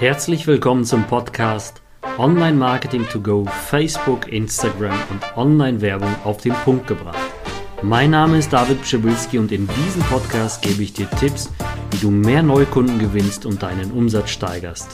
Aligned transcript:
Herzlich 0.00 0.46
willkommen 0.46 0.86
zum 0.86 1.06
Podcast 1.06 1.82
Online 2.16 2.56
Marketing 2.56 3.06
to 3.06 3.20
Go, 3.20 3.44
Facebook, 3.44 4.32
Instagram 4.32 4.98
und 5.10 5.36
Online-Werbung 5.36 6.08
auf 6.24 6.38
den 6.38 6.54
Punkt 6.54 6.86
gebracht. 6.86 7.18
Mein 7.82 8.12
Name 8.12 8.38
ist 8.38 8.50
David 8.50 8.80
Pschibilski 8.80 9.38
und 9.38 9.52
in 9.52 9.68
diesem 9.68 10.00
Podcast 10.04 10.62
gebe 10.62 10.82
ich 10.82 10.94
dir 10.94 11.06
Tipps, 11.10 11.50
wie 11.90 11.98
du 11.98 12.10
mehr 12.10 12.42
Neukunden 12.42 12.98
gewinnst 12.98 13.44
und 13.44 13.62
deinen 13.62 13.92
Umsatz 13.92 14.30
steigerst. 14.30 14.88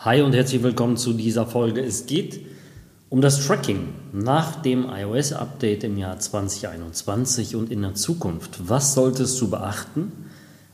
Hi 0.00 0.20
und 0.20 0.34
herzlich 0.34 0.62
willkommen 0.62 0.98
zu 0.98 1.14
dieser 1.14 1.46
Folge. 1.46 1.80
Es 1.80 2.04
geht 2.04 2.44
um 3.08 3.22
das 3.22 3.46
Tracking 3.46 3.88
nach 4.12 4.60
dem 4.60 4.84
iOS-Update 4.86 5.82
im 5.84 5.96
Jahr 5.96 6.18
2021 6.18 7.56
und 7.56 7.72
in 7.72 7.80
der 7.80 7.94
Zukunft. 7.94 8.68
Was 8.68 8.92
solltest 8.92 9.40
du 9.40 9.48
beachten 9.48 10.12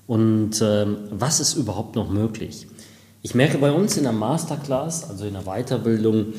und 0.09 0.61
äh, 0.61 0.87
was 1.11 1.39
ist 1.39 1.55
überhaupt 1.55 1.95
noch 1.95 2.11
möglich? 2.11 2.67
Ich 3.25 3.37
merke 3.37 3.59
bei 3.59 3.71
uns 3.71 3.97
in 3.97 4.03
der 4.03 4.13
Masterclass, 4.13 5.09
also 5.09 5.27
in 5.27 5.35
der 5.35 5.45
Weiterbildung 5.45 6.33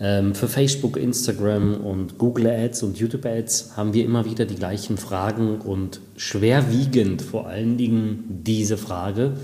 ähm, 0.00 0.34
für 0.34 0.48
Facebook, 0.48 0.96
Instagram 0.96 1.76
und 1.76 2.18
Google 2.18 2.48
Ads 2.48 2.82
und 2.82 2.98
YouTube 2.98 3.24
Ads, 3.24 3.76
haben 3.76 3.94
wir 3.94 4.04
immer 4.04 4.24
wieder 4.24 4.44
die 4.44 4.56
gleichen 4.56 4.96
Fragen 4.96 5.60
und 5.60 6.00
schwerwiegend 6.16 7.22
vor 7.22 7.46
allen 7.46 7.76
Dingen 7.76 8.24
diese 8.44 8.76
Frage 8.76 9.34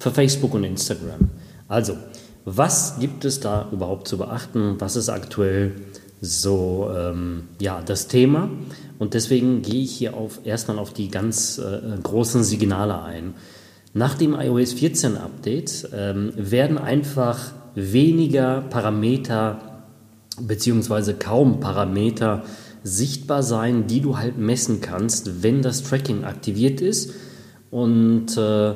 für 0.00 0.10
Facebook 0.10 0.54
und 0.54 0.64
Instagram. 0.64 1.30
Also, 1.68 1.96
was 2.44 2.98
gibt 2.98 3.24
es 3.24 3.38
da 3.38 3.68
überhaupt 3.70 4.08
zu 4.08 4.18
beachten? 4.18 4.74
Was 4.80 4.96
ist 4.96 5.08
aktuell 5.08 5.76
so 6.20 6.90
ähm, 6.92 7.44
ja, 7.60 7.82
das 7.82 8.08
Thema? 8.08 8.50
Und 8.98 9.14
deswegen 9.14 9.62
gehe 9.62 9.82
ich 9.84 9.92
hier 9.92 10.14
auf, 10.14 10.40
erstmal 10.42 10.80
auf 10.80 10.92
die 10.92 11.08
ganz 11.08 11.58
äh, 11.58 11.80
großen 12.02 12.42
Signale 12.42 13.00
ein. 13.00 13.34
Nach 13.96 14.12
dem 14.12 14.34
iOS 14.38 14.74
14 14.74 15.16
Update 15.16 15.88
ähm, 15.94 16.30
werden 16.36 16.76
einfach 16.76 17.52
weniger 17.74 18.60
Parameter 18.68 19.86
beziehungsweise 20.38 21.14
kaum 21.14 21.60
Parameter 21.60 22.44
sichtbar 22.82 23.42
sein, 23.42 23.86
die 23.86 24.02
du 24.02 24.18
halt 24.18 24.36
messen 24.36 24.82
kannst, 24.82 25.42
wenn 25.42 25.62
das 25.62 25.82
Tracking 25.82 26.24
aktiviert 26.24 26.82
ist. 26.82 27.14
Und 27.70 28.36
äh, 28.36 28.74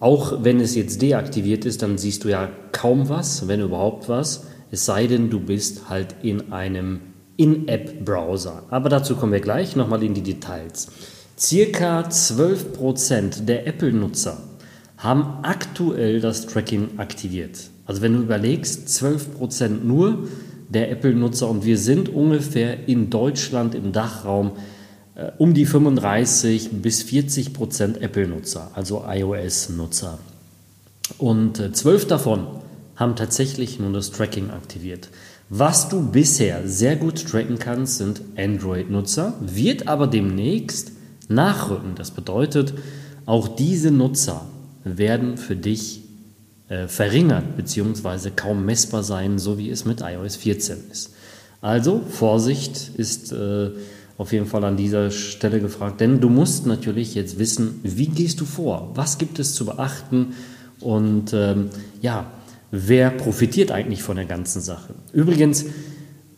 auch 0.00 0.42
wenn 0.42 0.58
es 0.58 0.74
jetzt 0.74 1.00
deaktiviert 1.00 1.64
ist, 1.64 1.82
dann 1.82 1.96
siehst 1.96 2.24
du 2.24 2.28
ja 2.28 2.48
kaum 2.72 3.08
was, 3.08 3.46
wenn 3.46 3.60
überhaupt 3.60 4.08
was, 4.08 4.48
es 4.72 4.84
sei 4.84 5.06
denn, 5.06 5.30
du 5.30 5.38
bist 5.38 5.88
halt 5.88 6.16
in 6.22 6.52
einem 6.52 6.98
In-App-Browser. 7.36 8.64
Aber 8.70 8.88
dazu 8.88 9.14
kommen 9.14 9.30
wir 9.30 9.38
gleich 9.38 9.76
nochmal 9.76 10.02
in 10.02 10.14
die 10.14 10.24
Details. 10.24 10.88
Circa 11.40 12.02
12% 12.02 13.46
der 13.46 13.66
Apple-Nutzer 13.66 14.42
haben 14.98 15.38
aktuell 15.42 16.20
das 16.20 16.46
Tracking 16.46 16.98
aktiviert. 16.98 17.70
Also 17.86 18.02
wenn 18.02 18.12
du 18.12 18.20
überlegst, 18.20 18.86
12% 18.88 19.82
nur 19.82 20.28
der 20.68 20.90
Apple-Nutzer 20.90 21.48
und 21.48 21.64
wir 21.64 21.78
sind 21.78 22.10
ungefähr 22.10 22.86
in 22.86 23.08
Deutschland 23.08 23.74
im 23.74 23.92
Dachraum 23.92 24.52
äh, 25.14 25.30
um 25.38 25.54
die 25.54 25.64
35 25.64 26.82
bis 26.82 27.02
40 27.04 27.54
Prozent 27.54 28.02
Apple-Nutzer, 28.02 28.72
also 28.74 29.06
iOS-Nutzer. 29.08 30.18
Und 31.16 31.58
äh, 31.58 31.72
zwölf 31.72 32.06
davon 32.06 32.48
haben 32.96 33.16
tatsächlich 33.16 33.80
nur 33.80 33.94
das 33.94 34.10
Tracking 34.10 34.50
aktiviert. 34.50 35.08
Was 35.48 35.88
du 35.88 36.02
bisher 36.02 36.68
sehr 36.68 36.96
gut 36.96 37.26
tracken 37.26 37.58
kannst, 37.58 37.96
sind 37.96 38.20
Android-Nutzer, 38.36 39.32
wird 39.40 39.88
aber 39.88 40.06
demnächst 40.06 40.92
nachrücken. 41.30 41.94
Das 41.94 42.10
bedeutet, 42.10 42.74
auch 43.26 43.48
diese 43.48 43.90
Nutzer 43.90 44.46
werden 44.84 45.36
für 45.36 45.56
dich 45.56 46.02
äh, 46.68 46.88
verringert 46.88 47.56
bzw. 47.56 48.30
kaum 48.34 48.64
messbar 48.64 49.02
sein, 49.02 49.38
so 49.38 49.58
wie 49.58 49.70
es 49.70 49.84
mit 49.84 50.00
iOS 50.02 50.36
14 50.36 50.78
ist. 50.90 51.14
Also 51.60 52.00
Vorsicht 52.08 52.90
ist 52.96 53.32
äh, 53.32 53.70
auf 54.16 54.32
jeden 54.32 54.46
Fall 54.46 54.64
an 54.64 54.76
dieser 54.76 55.10
Stelle 55.10 55.60
gefragt, 55.60 56.00
denn 56.00 56.20
du 56.20 56.28
musst 56.28 56.66
natürlich 56.66 57.14
jetzt 57.14 57.38
wissen, 57.38 57.80
wie 57.82 58.06
gehst 58.06 58.40
du 58.40 58.44
vor, 58.44 58.90
was 58.94 59.18
gibt 59.18 59.38
es 59.38 59.54
zu 59.54 59.64
beachten 59.64 60.34
und 60.80 61.32
ähm, 61.32 61.70
ja, 62.00 62.30
wer 62.70 63.10
profitiert 63.10 63.70
eigentlich 63.70 64.02
von 64.02 64.16
der 64.16 64.26
ganzen 64.26 64.60
Sache. 64.60 64.94
Übrigens, 65.12 65.66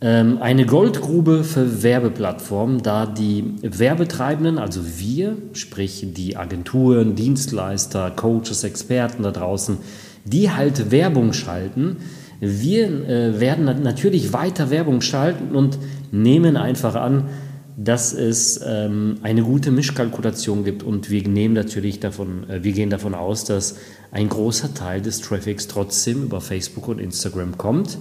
eine 0.08 0.66
Goldgrube 0.66 1.44
für 1.44 1.84
Werbeplattformen, 1.84 2.82
da 2.82 3.06
die 3.06 3.54
Werbetreibenden, 3.62 4.58
also 4.58 4.80
wir, 4.98 5.36
sprich 5.52 6.04
die 6.16 6.36
Agenturen, 6.36 7.14
Dienstleister, 7.14 8.10
Coaches, 8.10 8.64
Experten 8.64 9.22
da 9.22 9.30
draußen, 9.30 9.78
die 10.24 10.50
halt 10.50 10.90
Werbung 10.90 11.32
schalten, 11.32 11.98
wir 12.44 13.08
äh, 13.08 13.38
werden 13.38 13.66
natürlich 13.84 14.32
weiter 14.32 14.70
Werbung 14.70 15.00
schalten 15.00 15.54
und 15.54 15.78
nehmen 16.10 16.56
einfach 16.56 16.96
an, 16.96 17.28
dass 17.76 18.12
es 18.12 18.60
ähm, 18.66 19.18
eine 19.22 19.42
gute 19.42 19.70
Mischkalkulation 19.70 20.64
gibt 20.64 20.82
und 20.82 21.08
wir 21.08 21.26
nehmen 21.28 21.54
natürlich 21.54 22.00
davon, 22.00 22.50
äh, 22.50 22.64
wir 22.64 22.72
gehen 22.72 22.90
davon 22.90 23.14
aus, 23.14 23.44
dass 23.44 23.76
ein 24.10 24.28
großer 24.28 24.74
Teil 24.74 25.00
des 25.00 25.20
Traffics 25.20 25.68
trotzdem 25.68 26.24
über 26.24 26.40
Facebook 26.40 26.88
und 26.88 26.98
Instagram 26.98 27.56
kommt 27.58 27.96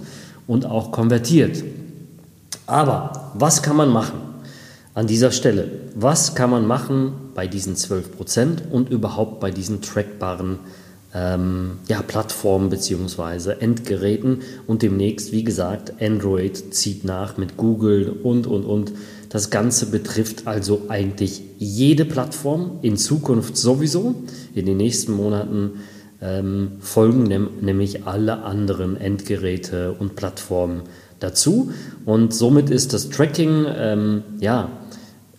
und 0.48 0.66
auch 0.66 0.90
konvertiert. 0.90 1.62
Aber 2.66 3.32
was 3.34 3.62
kann 3.62 3.76
man 3.76 3.88
machen 3.88 4.20
an 4.94 5.06
dieser 5.06 5.30
Stelle? 5.30 5.70
Was 5.94 6.34
kann 6.34 6.50
man 6.50 6.66
machen 6.66 7.12
bei 7.34 7.46
diesen 7.46 7.76
12% 7.76 8.70
und 8.70 8.90
überhaupt 8.90 9.40
bei 9.40 9.50
diesen 9.50 9.82
trackbaren 9.82 10.58
ähm, 11.14 11.78
ja, 11.88 12.02
Plattformen 12.02 12.70
bzw. 12.70 13.52
Endgeräten 13.60 14.40
und 14.66 14.82
demnächst, 14.82 15.32
wie 15.32 15.44
gesagt, 15.44 15.94
Android 16.00 16.74
zieht 16.74 17.04
nach 17.04 17.36
mit 17.36 17.56
Google 17.56 18.10
und, 18.22 18.46
und, 18.46 18.64
und. 18.64 18.92
Das 19.28 19.50
Ganze 19.50 19.86
betrifft 19.86 20.46
also 20.46 20.82
eigentlich 20.88 21.42
jede 21.58 22.04
Plattform, 22.04 22.78
in 22.82 22.96
Zukunft 22.96 23.56
sowieso. 23.56 24.14
In 24.54 24.66
den 24.66 24.76
nächsten 24.76 25.12
Monaten 25.12 25.80
ähm, 26.20 26.72
folgen 26.80 27.24
nämlich 27.60 28.06
alle 28.06 28.42
anderen 28.42 28.96
Endgeräte 28.96 29.92
und 29.98 30.16
Plattformen 30.16 30.82
dazu. 31.22 31.72
Und 32.04 32.34
somit 32.34 32.70
ist 32.70 32.92
das 32.92 33.10
Tracking 33.10 33.66
ähm, 33.74 34.22
ja, 34.40 34.70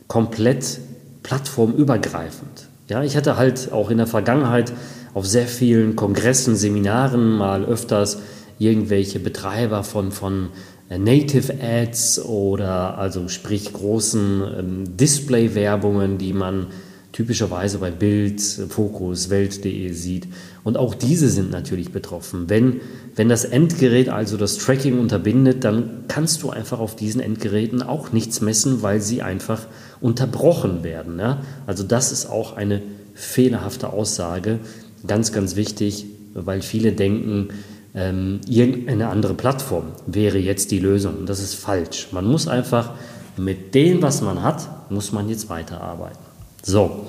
komplett 0.07 0.79
plattformübergreifend. 1.23 2.67
Ja, 2.89 3.03
ich 3.03 3.15
hatte 3.15 3.37
halt 3.37 3.71
auch 3.71 3.89
in 3.89 3.97
der 3.97 4.07
Vergangenheit 4.07 4.73
auf 5.13 5.25
sehr 5.25 5.47
vielen 5.47 5.95
Kongressen, 5.95 6.55
Seminaren 6.55 7.37
mal 7.37 7.65
öfters 7.65 8.19
irgendwelche 8.59 9.19
Betreiber 9.19 9.83
von, 9.83 10.11
von 10.11 10.49
äh, 10.89 10.97
Native 10.97 11.53
Ads 11.61 12.25
oder 12.25 12.97
also 12.97 13.27
sprich 13.27 13.71
großen 13.73 14.43
ähm, 14.57 14.97
Display-Werbungen, 14.97 16.17
die 16.17 16.33
man 16.33 16.67
typischerweise 17.13 17.77
bei 17.77 17.91
Bild, 17.91 18.41
Fokus, 18.41 19.29
Welt.de 19.29 19.93
sieht. 19.93 20.27
Und 20.63 20.77
auch 20.77 20.95
diese 20.95 21.29
sind 21.29 21.51
natürlich 21.51 21.91
betroffen. 21.91 22.49
Wenn, 22.49 22.81
wenn 23.15 23.29
das 23.29 23.45
Endgerät 23.45 24.09
also 24.09 24.35
das 24.35 24.57
Tracking 24.57 24.99
unterbindet, 24.99 25.63
dann 25.63 26.05
kannst 26.07 26.43
du 26.43 26.49
einfach 26.49 26.79
auf 26.79 26.95
diesen 26.95 27.21
Endgeräten 27.21 27.83
auch 27.83 28.11
nichts 28.11 28.41
messen, 28.41 28.81
weil 28.81 28.99
sie 28.99 29.21
einfach 29.21 29.67
unterbrochen 30.01 30.83
werden. 30.83 31.19
Ja? 31.19 31.43
Also 31.67 31.83
das 31.83 32.11
ist 32.11 32.25
auch 32.25 32.57
eine 32.57 32.81
fehlerhafte 33.13 33.93
Aussage. 33.93 34.59
Ganz, 35.05 35.31
ganz 35.31 35.55
wichtig, 35.55 36.07
weil 36.33 36.61
viele 36.63 36.93
denken, 36.93 37.49
ähm, 37.93 38.41
irgendeine 38.47 39.09
andere 39.09 39.35
Plattform 39.35 39.91
wäre 40.07 40.39
jetzt 40.39 40.71
die 40.71 40.79
Lösung. 40.79 41.27
das 41.27 41.39
ist 41.39 41.53
falsch. 41.53 42.07
Man 42.11 42.25
muss 42.25 42.47
einfach 42.47 42.93
mit 43.37 43.75
dem, 43.75 44.01
was 44.01 44.21
man 44.21 44.41
hat, 44.41 44.91
muss 44.91 45.11
man 45.11 45.29
jetzt 45.29 45.49
weiterarbeiten. 45.49 46.32
So. 46.63 47.07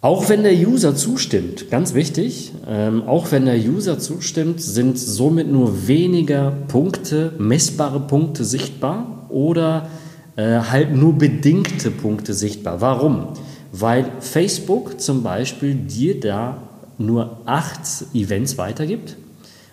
Auch 0.00 0.28
wenn 0.28 0.42
der 0.42 0.52
User 0.52 0.94
zustimmt, 0.94 1.70
ganz 1.70 1.94
wichtig, 1.94 2.52
ähm, 2.68 3.04
auch 3.08 3.32
wenn 3.32 3.46
der 3.46 3.56
User 3.56 3.98
zustimmt, 3.98 4.60
sind 4.60 4.98
somit 4.98 5.50
nur 5.50 5.88
weniger 5.88 6.50
Punkte, 6.68 7.32
messbare 7.38 8.00
Punkte 8.00 8.44
sichtbar 8.44 9.26
oder 9.30 9.88
äh, 10.36 10.58
halt 10.58 10.94
nur 10.94 11.14
bedingte 11.14 11.90
Punkte 11.90 12.34
sichtbar. 12.34 12.82
Warum? 12.82 13.28
Weil 13.72 14.04
Facebook 14.20 15.00
zum 15.00 15.22
Beispiel 15.22 15.74
dir 15.74 16.20
da 16.20 16.62
nur 16.98 17.40
acht 17.46 17.80
Events 18.12 18.58
weitergibt 18.58 19.16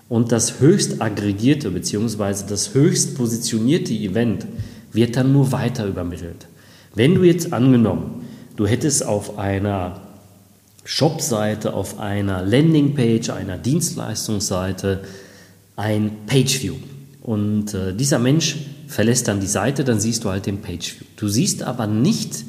und 0.07 0.31
das 0.31 0.61
höchst 0.61 1.01
aggregierte 1.01 1.71
bzw. 1.71 2.45
das 2.47 2.73
höchst 2.73 3.17
positionierte 3.17 3.93
Event 3.93 4.47
wird 4.93 5.17
dann 5.17 5.33
nur 5.33 5.51
weiter 5.51 5.85
übermittelt. 5.85 6.47
Wenn 6.95 7.15
du 7.15 7.23
jetzt 7.23 7.53
angenommen, 7.53 8.20
du 8.55 8.67
hättest 8.67 9.05
auf 9.05 9.37
einer 9.37 10.01
Shop-Seite, 10.83 11.73
auf 11.73 11.99
einer 11.99 12.43
Landingpage, 12.43 13.29
einer 13.29 13.57
Dienstleistungsseite 13.57 15.01
ein 15.75 16.11
Pageview 16.27 16.75
und 17.21 17.73
äh, 17.73 17.93
dieser 17.93 18.19
Mensch 18.19 18.57
verlässt 18.87 19.27
dann 19.27 19.39
die 19.39 19.47
Seite, 19.47 19.83
dann 19.83 19.99
siehst 19.99 20.23
du 20.23 20.29
halt 20.29 20.45
den 20.45 20.61
Pageview. 20.61 21.05
Du 21.15 21.27
siehst 21.27 21.63
aber 21.63 21.87
nicht 21.87 22.45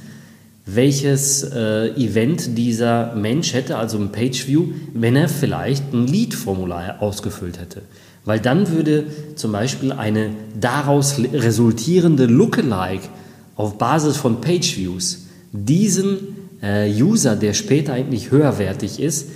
welches 0.64 1.42
äh, 1.42 1.88
Event 1.96 2.56
dieser 2.56 3.14
Mensch 3.14 3.52
hätte, 3.52 3.76
also 3.76 3.98
ein 3.98 4.12
Pageview, 4.12 4.68
wenn 4.94 5.16
er 5.16 5.28
vielleicht 5.28 5.92
ein 5.92 6.06
Lead-Formular 6.06 7.02
ausgefüllt 7.02 7.58
hätte. 7.58 7.82
Weil 8.24 8.38
dann 8.38 8.70
würde 8.70 9.04
zum 9.34 9.50
Beispiel 9.50 9.92
eine 9.92 10.30
daraus 10.58 11.16
resultierende 11.18 12.26
Lookalike 12.26 13.08
auf 13.56 13.78
Basis 13.78 14.16
von 14.16 14.40
Pageviews 14.40 15.26
diesen 15.52 16.18
äh, 16.62 16.90
User, 16.90 17.36
der 17.36 17.52
später 17.52 17.92
eigentlich 17.92 18.30
höherwertig 18.30 19.00
ist, 19.00 19.28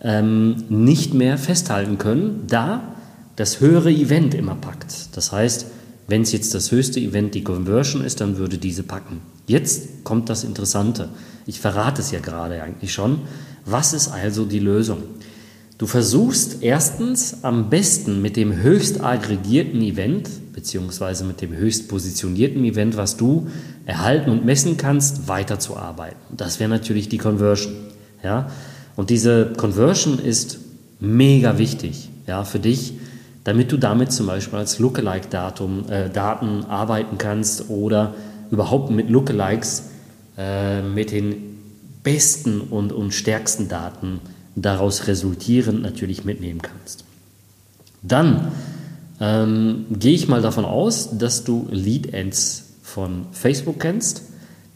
ähm, 0.00 0.64
nicht 0.68 1.14
mehr 1.14 1.38
festhalten 1.38 1.98
können, 1.98 2.44
da 2.46 2.94
das 3.36 3.60
höhere 3.60 3.90
Event 3.90 4.34
immer 4.34 4.54
packt. 4.54 5.16
Das 5.16 5.32
heißt, 5.32 5.66
wenn 6.08 6.22
es 6.22 6.32
jetzt 6.32 6.54
das 6.54 6.70
höchste 6.70 7.00
Event 7.00 7.34
die 7.34 7.42
Conversion 7.42 8.04
ist, 8.04 8.20
dann 8.20 8.36
würde 8.36 8.58
diese 8.58 8.82
packen. 8.82 9.20
Jetzt 9.46 10.04
kommt 10.04 10.28
das 10.28 10.44
Interessante. 10.44 11.08
Ich 11.46 11.60
verrate 11.60 12.00
es 12.00 12.10
ja 12.10 12.20
gerade 12.20 12.62
eigentlich 12.62 12.92
schon. 12.92 13.20
Was 13.64 13.92
ist 13.92 14.08
also 14.08 14.44
die 14.44 14.60
Lösung? 14.60 15.02
Du 15.78 15.86
versuchst 15.86 16.62
erstens 16.62 17.44
am 17.44 17.68
besten 17.68 18.22
mit 18.22 18.36
dem 18.36 18.56
höchst 18.56 19.02
aggregierten 19.02 19.82
Event, 19.82 20.30
beziehungsweise 20.54 21.24
mit 21.24 21.42
dem 21.42 21.54
höchst 21.54 21.88
positionierten 21.88 22.64
Event, 22.64 22.96
was 22.96 23.18
du 23.18 23.48
erhalten 23.84 24.30
und 24.30 24.46
messen 24.46 24.78
kannst, 24.78 25.28
weiterzuarbeiten. 25.28 26.18
Das 26.34 26.60
wäre 26.60 26.70
natürlich 26.70 27.10
die 27.10 27.18
Conversion. 27.18 27.74
Ja? 28.24 28.50
Und 28.96 29.10
diese 29.10 29.52
Conversion 29.52 30.18
ist 30.18 30.58
mega 30.98 31.58
wichtig 31.58 32.08
ja, 32.26 32.44
für 32.44 32.58
dich, 32.58 32.94
damit 33.44 33.70
du 33.70 33.76
damit 33.76 34.12
zum 34.12 34.26
Beispiel 34.26 34.58
als 34.58 34.78
Lookalike-Datum 34.78 35.84
äh, 35.90 36.10
arbeiten 36.18 37.18
kannst 37.18 37.68
oder 37.68 38.14
überhaupt 38.50 38.90
mit 38.90 39.10
Lookalikes 39.10 39.90
äh, 40.38 40.80
mit 40.80 41.10
den 41.10 41.58
besten 42.02 42.62
und, 42.62 42.92
und 42.92 43.12
stärksten 43.12 43.68
Daten 43.68 44.20
daraus 44.56 45.06
resultierend 45.06 45.82
natürlich 45.82 46.24
mitnehmen 46.24 46.62
kannst. 46.62 47.04
Dann 48.02 48.52
ähm, 49.20 49.86
gehe 49.90 50.14
ich 50.14 50.28
mal 50.28 50.42
davon 50.42 50.64
aus, 50.64 51.16
dass 51.18 51.44
du 51.44 51.68
Lead 51.70 52.12
Ads 52.14 52.64
von 52.82 53.26
Facebook 53.32 53.80
kennst, 53.80 54.22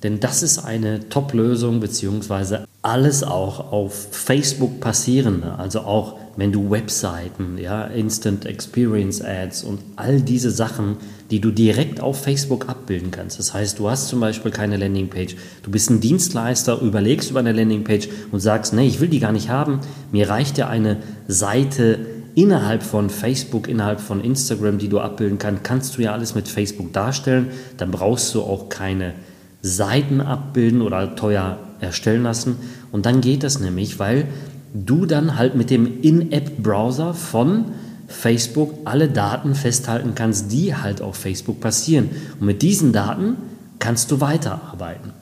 denn 0.02 0.20
das 0.20 0.42
ist 0.42 0.58
eine 0.58 1.08
Top-Lösung 1.08 1.80
beziehungsweise 1.80 2.66
alles 2.82 3.22
auch 3.22 3.72
auf 3.72 4.08
Facebook 4.12 4.80
passierende, 4.80 5.58
also 5.58 5.80
auch 5.80 6.18
wenn 6.40 6.52
du 6.52 6.70
Webseiten, 6.70 7.58
ja, 7.58 7.84
Instant 7.84 8.46
Experience 8.46 9.20
Ads 9.20 9.62
und 9.62 9.78
all 9.96 10.22
diese 10.22 10.50
Sachen, 10.50 10.96
die 11.30 11.38
du 11.38 11.50
direkt 11.50 12.00
auf 12.00 12.22
Facebook 12.22 12.66
abbilden 12.66 13.10
kannst. 13.10 13.38
Das 13.38 13.52
heißt, 13.52 13.78
du 13.78 13.90
hast 13.90 14.08
zum 14.08 14.20
Beispiel 14.20 14.50
keine 14.50 14.78
Landingpage, 14.78 15.36
du 15.62 15.70
bist 15.70 15.90
ein 15.90 16.00
Dienstleister, 16.00 16.80
überlegst 16.80 17.30
über 17.30 17.40
eine 17.40 17.52
Landingpage 17.52 18.08
und 18.32 18.40
sagst, 18.40 18.72
nee, 18.72 18.86
ich 18.86 19.00
will 19.00 19.08
die 19.08 19.20
gar 19.20 19.32
nicht 19.32 19.50
haben, 19.50 19.80
mir 20.12 20.30
reicht 20.30 20.56
ja 20.56 20.70
eine 20.70 20.96
Seite 21.28 21.98
innerhalb 22.34 22.82
von 22.82 23.10
Facebook, 23.10 23.68
innerhalb 23.68 24.00
von 24.00 24.24
Instagram, 24.24 24.78
die 24.78 24.88
du 24.88 24.98
abbilden 24.98 25.36
kannst, 25.36 25.62
kannst 25.62 25.98
du 25.98 26.02
ja 26.02 26.12
alles 26.14 26.34
mit 26.34 26.48
Facebook 26.48 26.94
darstellen, 26.94 27.48
dann 27.76 27.90
brauchst 27.90 28.34
du 28.34 28.40
auch 28.40 28.70
keine 28.70 29.12
Seiten 29.60 30.22
abbilden 30.22 30.80
oder 30.80 31.16
teuer 31.16 31.58
erstellen 31.80 32.22
lassen. 32.22 32.56
Und 32.92 33.06
dann 33.06 33.20
geht 33.20 33.42
das 33.42 33.60
nämlich, 33.60 33.98
weil 33.98 34.26
du 34.72 35.06
dann 35.06 35.36
halt 35.36 35.54
mit 35.54 35.70
dem 35.70 36.00
In-App-Browser 36.02 37.14
von 37.14 37.66
Facebook 38.06 38.74
alle 38.84 39.08
Daten 39.08 39.54
festhalten 39.54 40.14
kannst, 40.14 40.52
die 40.52 40.74
halt 40.74 41.00
auf 41.00 41.16
Facebook 41.16 41.60
passieren. 41.60 42.10
Und 42.38 42.46
mit 42.46 42.62
diesen 42.62 42.92
Daten 42.92 43.36
kannst 43.78 44.10
du 44.10 44.20
weiterarbeiten. 44.20 45.12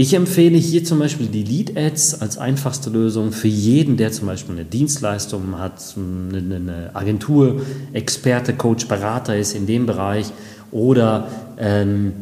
Ich 0.00 0.14
empfehle 0.14 0.56
hier 0.56 0.84
zum 0.84 1.00
Beispiel 1.00 1.26
die 1.26 1.42
Lead 1.42 1.76
Ads 1.76 2.20
als 2.20 2.38
einfachste 2.38 2.88
Lösung 2.88 3.32
für 3.32 3.48
jeden, 3.48 3.96
der 3.96 4.12
zum 4.12 4.28
Beispiel 4.28 4.54
eine 4.54 4.64
Dienstleistung 4.64 5.58
hat, 5.58 5.82
eine 5.96 6.90
Agentur, 6.94 7.62
Experte, 7.92 8.52
Coach, 8.52 8.86
Berater 8.86 9.36
ist 9.36 9.56
in 9.56 9.66
dem 9.66 9.86
Bereich 9.86 10.26
oder 10.70 11.26
ähm, 11.58 12.12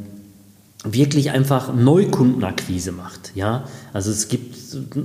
wirklich 0.84 1.32
einfach 1.32 1.74
Neukundenakquise 1.74 2.92
macht. 2.92 3.32
Ja, 3.34 3.64
also 3.92 4.10
es 4.10 4.28
gibt, 4.28 4.55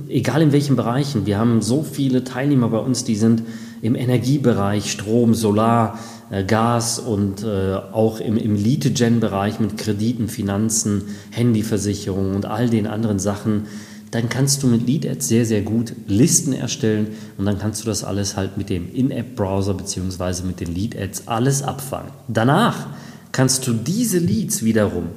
egal 0.08 0.42
in 0.42 0.52
welchen 0.52 0.76
Bereichen, 0.76 1.26
wir 1.26 1.38
haben 1.38 1.62
so 1.62 1.82
viele 1.82 2.24
Teilnehmer 2.24 2.68
bei 2.68 2.78
uns, 2.78 3.04
die 3.04 3.16
sind 3.16 3.42
im 3.82 3.94
Energiebereich, 3.94 4.90
Strom, 4.90 5.34
Solar, 5.34 5.98
äh, 6.30 6.44
Gas 6.44 6.98
und 6.98 7.42
äh, 7.42 7.74
auch 7.92 8.20
im, 8.20 8.36
im 8.36 8.54
Lead-Gen-Bereich 8.54 9.60
mit 9.60 9.76
Krediten, 9.76 10.28
Finanzen, 10.28 11.02
Handyversicherungen 11.30 12.34
und 12.34 12.46
all 12.46 12.70
den 12.70 12.86
anderen 12.86 13.18
Sachen. 13.18 13.66
Dann 14.12 14.28
kannst 14.28 14.62
du 14.62 14.66
mit 14.66 14.86
Lead-Ads 14.86 15.26
sehr, 15.26 15.46
sehr 15.46 15.62
gut 15.62 15.94
Listen 16.06 16.52
erstellen 16.52 17.08
und 17.38 17.46
dann 17.46 17.58
kannst 17.58 17.82
du 17.82 17.86
das 17.86 18.04
alles 18.04 18.36
halt 18.36 18.56
mit 18.56 18.68
dem 18.70 18.92
In-App-Browser 18.94 19.74
beziehungsweise 19.74 20.44
mit 20.44 20.60
den 20.60 20.74
Lead-Ads 20.74 21.28
alles 21.28 21.62
abfangen. 21.62 22.12
Danach 22.28 22.88
kannst 23.32 23.66
du 23.66 23.72
diese 23.72 24.18
Leads 24.18 24.62
wiederum 24.62 25.08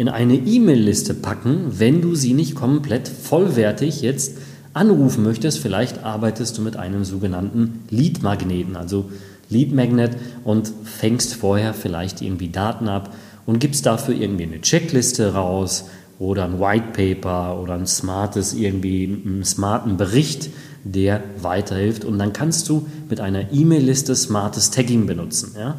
in 0.00 0.08
eine 0.08 0.34
E-Mail-Liste 0.34 1.12
packen, 1.12 1.78
wenn 1.78 2.00
du 2.00 2.14
sie 2.14 2.32
nicht 2.32 2.54
komplett 2.54 3.06
vollwertig 3.06 4.00
jetzt 4.00 4.38
anrufen 4.72 5.22
möchtest. 5.22 5.58
Vielleicht 5.58 6.04
arbeitest 6.04 6.56
du 6.56 6.62
mit 6.62 6.78
einem 6.78 7.04
sogenannten 7.04 7.80
Lead-Magneten, 7.90 8.76
also 8.76 9.10
Lead 9.50 9.74
Magnet 9.74 10.16
und 10.42 10.72
fängst 10.84 11.34
vorher 11.34 11.74
vielleicht 11.74 12.22
irgendwie 12.22 12.48
Daten 12.48 12.88
ab 12.88 13.14
und 13.44 13.58
gibst 13.58 13.84
dafür 13.84 14.14
irgendwie 14.14 14.44
eine 14.44 14.62
Checkliste 14.62 15.34
raus 15.34 15.90
oder 16.18 16.46
ein 16.46 16.58
White 16.58 16.94
Paper 16.94 17.60
oder 17.60 17.74
ein 17.74 17.86
smartes 17.86 18.54
irgendwie 18.54 19.04
einen 19.04 19.44
smarten 19.44 19.98
Bericht, 19.98 20.48
der 20.82 21.22
weiterhilft 21.42 22.06
und 22.06 22.18
dann 22.18 22.32
kannst 22.32 22.70
du 22.70 22.86
mit 23.10 23.20
einer 23.20 23.52
E-Mail-Liste 23.52 24.16
smartes 24.16 24.70
Tagging 24.70 25.04
benutzen. 25.04 25.56
Ja? 25.58 25.76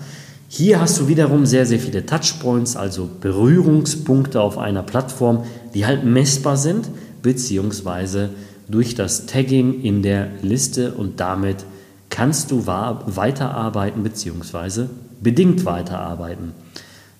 Hier 0.53 0.81
hast 0.81 0.99
du 0.99 1.07
wiederum 1.07 1.45
sehr, 1.45 1.65
sehr 1.65 1.79
viele 1.79 2.05
Touchpoints, 2.05 2.75
also 2.75 3.07
Berührungspunkte 3.21 4.41
auf 4.41 4.57
einer 4.57 4.83
Plattform, 4.83 5.45
die 5.73 5.85
halt 5.85 6.03
messbar 6.03 6.57
sind, 6.57 6.89
beziehungsweise 7.21 8.31
durch 8.67 8.93
das 8.93 9.27
Tagging 9.27 9.81
in 9.81 10.01
der 10.01 10.27
Liste 10.41 10.91
und 10.91 11.21
damit 11.21 11.63
kannst 12.09 12.51
du 12.51 12.67
weiterarbeiten, 12.67 14.03
beziehungsweise 14.03 14.89
bedingt 15.21 15.63
weiterarbeiten. 15.63 16.51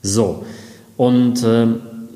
So, 0.01 0.45
und 0.97 1.41
äh, 1.41 1.67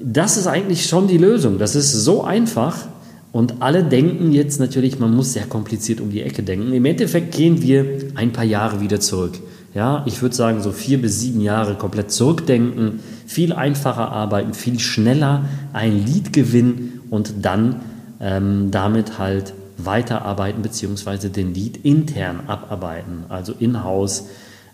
das 0.04 0.36
ist 0.36 0.48
eigentlich 0.48 0.86
schon 0.86 1.08
die 1.08 1.18
Lösung. 1.18 1.60
Das 1.60 1.76
ist 1.76 1.94
so 1.94 2.26
einfach. 2.26 2.90
Und 3.32 3.62
alle 3.62 3.86
denken 3.86 4.34
jetzt 4.34 4.60
natürlich, 4.60 5.00
man 5.00 5.16
muss 5.16 5.32
sehr 5.32 5.46
kompliziert 5.46 6.02
um 6.02 6.10
die 6.10 6.24
Ecke 6.24 6.44
denken. 6.44 6.74
Im 6.74 6.84
Endeffekt 6.84 7.34
gehen 7.34 7.62
wir 7.62 8.00
ein 8.16 8.34
paar 8.34 8.44
Jahre 8.44 8.82
wieder 8.82 9.00
zurück. 9.00 9.40
Ja, 9.76 10.04
ich 10.06 10.22
würde 10.22 10.34
sagen, 10.34 10.62
so 10.62 10.72
vier 10.72 11.02
bis 11.02 11.20
sieben 11.20 11.42
Jahre 11.42 11.76
komplett 11.76 12.10
zurückdenken, 12.10 13.02
viel 13.28 13.52
einfacher 13.52 14.10
arbeiten, 14.10 14.54
viel 14.54 14.80
schneller 14.80 15.44
ein 15.74 16.06
Lied 16.06 16.32
gewinnen 16.32 17.02
und 17.10 17.34
dann 17.46 17.82
ähm, 18.22 18.72
damit 18.72 19.20
halt 19.20 19.54
weiterarbeiten 19.78 20.62
beziehungsweise 20.62 21.30
den 21.30 21.54
Lead 21.54 21.84
intern 21.84 22.44
abarbeiten, 22.48 23.26
also 23.28 23.52
in-house 23.60 24.30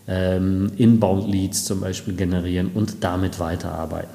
ähm, 0.07 0.71
Inbound 0.77 1.27
Leads 1.27 1.65
zum 1.65 1.81
Beispiel 1.81 2.15
generieren 2.15 2.69
und 2.71 3.03
damit 3.03 3.39
weiterarbeiten. 3.39 4.13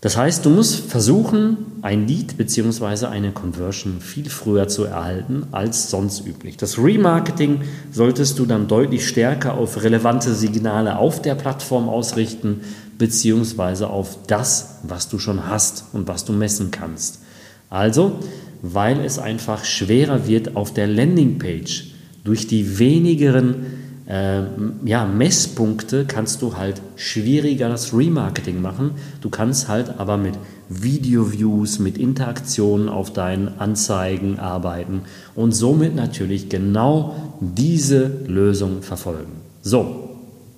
Das 0.00 0.16
heißt, 0.16 0.46
du 0.46 0.50
musst 0.50 0.90
versuchen, 0.90 1.56
ein 1.82 2.06
Lead 2.06 2.36
bzw. 2.36 3.06
eine 3.06 3.32
Conversion 3.32 4.00
viel 4.00 4.30
früher 4.30 4.68
zu 4.68 4.84
erhalten 4.84 5.48
als 5.50 5.90
sonst 5.90 6.24
üblich. 6.24 6.56
Das 6.56 6.78
Remarketing 6.78 7.62
solltest 7.90 8.38
du 8.38 8.46
dann 8.46 8.68
deutlich 8.68 9.08
stärker 9.08 9.54
auf 9.54 9.82
relevante 9.82 10.34
Signale 10.34 10.98
auf 10.98 11.20
der 11.20 11.34
Plattform 11.34 11.88
ausrichten 11.88 12.60
bzw. 12.98 13.86
auf 13.86 14.18
das, 14.28 14.78
was 14.84 15.08
du 15.08 15.18
schon 15.18 15.48
hast 15.48 15.86
und 15.92 16.06
was 16.06 16.24
du 16.24 16.32
messen 16.32 16.70
kannst. 16.70 17.22
Also, 17.68 18.20
weil 18.62 19.00
es 19.00 19.18
einfach 19.18 19.64
schwerer 19.64 20.28
wird 20.28 20.54
auf 20.54 20.72
der 20.72 20.86
Landingpage 20.86 21.92
durch 22.22 22.46
die 22.46 22.78
wenigeren 22.78 23.66
äh, 24.08 24.40
ja, 24.86 25.04
Messpunkte 25.04 26.06
kannst 26.06 26.40
du 26.40 26.56
halt 26.56 26.80
schwieriger 26.96 27.68
das 27.68 27.92
Remarketing 27.92 28.62
machen. 28.62 28.92
Du 29.20 29.28
kannst 29.28 29.68
halt 29.68 29.98
aber 29.98 30.16
mit 30.16 30.34
Video-Views, 30.70 31.78
mit 31.78 31.98
Interaktionen 31.98 32.88
auf 32.88 33.12
deinen 33.12 33.58
Anzeigen 33.58 34.38
arbeiten 34.38 35.02
und 35.34 35.52
somit 35.52 35.94
natürlich 35.94 36.48
genau 36.48 37.14
diese 37.40 38.10
Lösung 38.26 38.82
verfolgen. 38.82 39.42
So, 39.62 40.08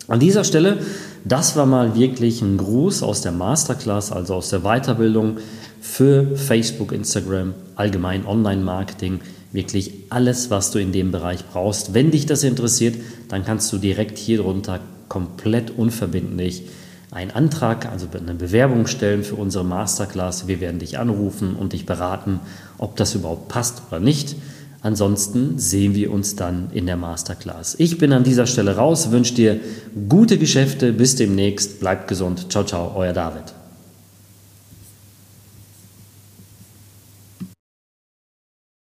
an 0.07 0.21
dieser 0.21 0.45
Stelle, 0.45 0.78
das 1.25 1.57
war 1.57 1.66
mal 1.66 1.97
wirklich 1.97 2.42
ein 2.42 2.57
Gruß 2.57 3.02
aus 3.02 3.21
der 3.23 3.33
Masterclass, 3.33 4.12
also 4.12 4.35
aus 4.35 4.50
der 4.50 4.61
Weiterbildung 4.61 5.38
für 5.80 6.37
Facebook, 6.37 6.92
Instagram, 6.92 7.54
allgemein 7.75 8.26
Online-Marketing 8.26 9.21
wirklich 9.52 9.92
alles, 10.11 10.50
was 10.50 10.71
du 10.71 10.78
in 10.78 10.92
dem 10.92 11.12
Bereich 11.12 11.45
brauchst. 11.47 11.95
Wenn 11.95 12.11
dich 12.11 12.26
das 12.26 12.42
interessiert, 12.45 12.97
dann 13.28 13.45
kannst 13.45 13.73
du 13.73 13.78
direkt 13.78 14.19
hier 14.19 14.38
drunter 14.38 14.80
komplett 15.09 15.71
unverbindlich 15.71 16.64
einen 17.11 17.33
Antrag, 17.33 17.90
also 17.90 18.07
eine 18.16 18.35
Bewerbung 18.35 18.87
stellen 18.87 19.25
für 19.25 19.35
unsere 19.35 19.64
Masterclass. 19.64 20.47
Wir 20.47 20.61
werden 20.61 20.78
dich 20.78 20.99
anrufen 20.99 21.57
und 21.57 21.73
dich 21.73 21.85
beraten, 21.85 22.40
ob 22.78 22.97
das 22.97 23.14
überhaupt 23.14 23.49
passt 23.49 23.83
oder 23.88 24.00
nicht. 24.00 24.37
Ansonsten 24.83 25.59
sehen 25.59 25.95
wir 25.95 26.11
uns 26.11 26.37
dann 26.37 26.69
in 26.73 26.87
der 26.87 26.97
Masterclass. 26.97 27.75
Ich 27.78 27.99
bin 27.99 28.12
an 28.12 28.25
dieser 28.25 28.47
Stelle 28.47 28.76
raus, 28.76 29.11
wünsche 29.11 29.35
dir 29.35 29.61
gute 30.09 30.38
Geschäfte, 30.38 30.92
bis 30.92 31.16
demnächst, 31.16 31.80
bleib 31.80 32.09
gesund. 32.09 32.50
Ciao, 32.50 32.64
ciao, 32.64 32.92
euer 32.97 33.12
David. 33.12 33.60